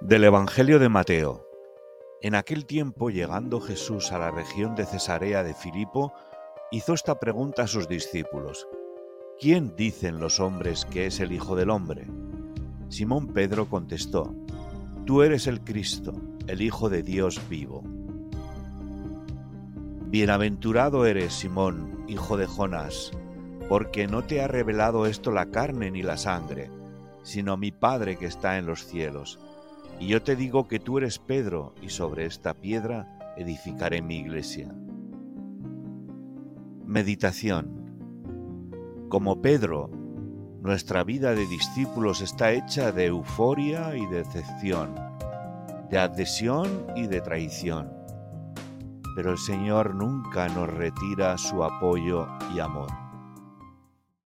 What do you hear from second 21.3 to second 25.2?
Simón, hijo de Jonás, porque no te ha revelado